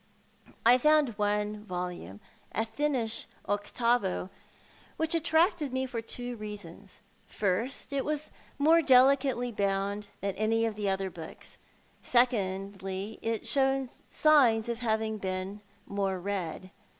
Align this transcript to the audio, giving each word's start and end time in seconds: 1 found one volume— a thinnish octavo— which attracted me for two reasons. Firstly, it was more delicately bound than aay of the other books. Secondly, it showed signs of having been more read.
1 0.63 0.79
found 0.79 1.09
one 1.19 1.63
volume— 1.63 2.19
a 2.59 2.65
thinnish 2.65 3.27
octavo— 3.47 4.31
which 4.97 5.13
attracted 5.13 5.71
me 5.71 5.85
for 5.85 6.01
two 6.01 6.35
reasons. 6.37 7.01
Firstly, 7.27 7.99
it 7.99 8.03
was 8.03 8.31
more 8.57 8.81
delicately 8.81 9.51
bound 9.51 10.07
than 10.21 10.33
aay 10.37 10.67
of 10.67 10.73
the 10.73 10.89
other 10.89 11.11
books. 11.11 11.59
Secondly, 12.01 13.19
it 13.21 13.45
showed 13.45 13.91
signs 14.09 14.69
of 14.69 14.79
having 14.79 15.19
been 15.19 15.61
more 15.85 16.19
read. 16.19 16.71